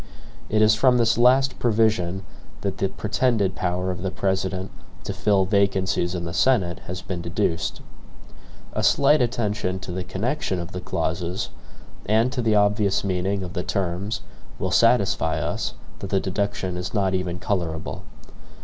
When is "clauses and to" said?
10.81-12.41